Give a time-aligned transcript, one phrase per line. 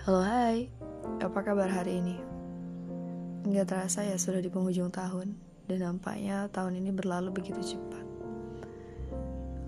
[0.00, 0.72] Halo hai,
[1.20, 2.16] apa kabar hari ini?
[3.44, 5.36] Nggak terasa ya sudah di penghujung tahun.
[5.68, 8.00] Dan nampaknya tahun ini berlalu begitu cepat.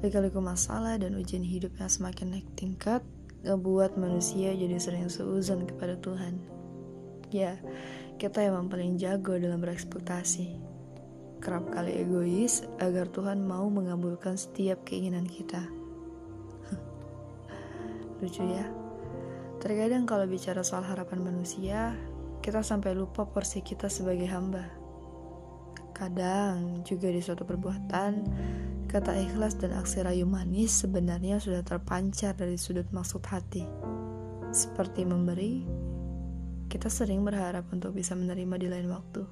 [0.00, 3.04] Liku-liku masalah dan ujian hidup yang semakin naik tingkat
[3.44, 6.40] Ngebuat manusia jadi sering seuzon kepada Tuhan.
[7.28, 7.60] Ya,
[8.16, 10.48] kita emang paling jago dalam berekspektasi.
[11.44, 15.60] Kerap kali egois agar Tuhan mau mengabulkan setiap keinginan kita.
[18.24, 18.81] Lucu ya
[19.62, 21.94] Terkadang kalau bicara soal harapan manusia,
[22.42, 24.66] kita sampai lupa porsi kita sebagai hamba.
[25.94, 28.12] Kadang juga di suatu perbuatan,
[28.90, 33.62] kata ikhlas dan aksi rayu manis sebenarnya sudah terpancar dari sudut maksud hati.
[34.50, 35.62] Seperti memberi,
[36.66, 39.22] kita sering berharap untuk bisa menerima di lain waktu.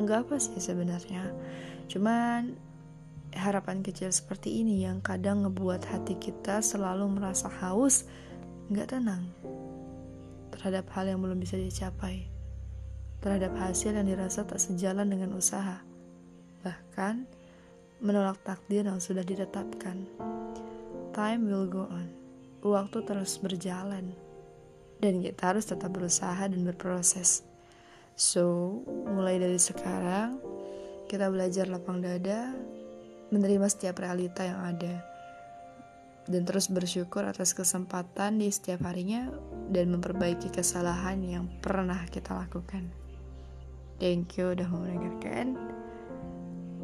[0.00, 1.36] Enggak apa sih sebenarnya,
[1.92, 2.56] cuman
[3.36, 8.08] harapan kecil seperti ini yang kadang ngebuat hati kita selalu merasa haus
[8.66, 9.30] nggak tenang
[10.50, 12.26] terhadap hal yang belum bisa dicapai,
[13.22, 15.78] terhadap hasil yang dirasa tak sejalan dengan usaha,
[16.66, 17.30] bahkan
[18.02, 20.02] menolak takdir yang sudah ditetapkan.
[21.14, 22.10] Time will go on,
[22.66, 24.10] waktu terus berjalan,
[24.98, 27.46] dan kita harus tetap berusaha dan berproses.
[28.18, 30.42] So, mulai dari sekarang,
[31.06, 32.50] kita belajar lapang dada,
[33.30, 35.15] menerima setiap realita yang ada
[36.26, 39.30] dan terus bersyukur atas kesempatan di setiap harinya
[39.70, 42.86] dan memperbaiki kesalahan yang pernah kita lakukan.
[43.96, 45.56] Thank you udah mau mendengarkan.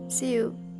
[0.08, 0.71] See you.